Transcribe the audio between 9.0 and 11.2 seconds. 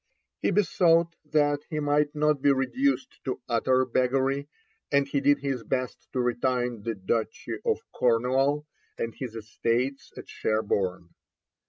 his estates at Sherborne.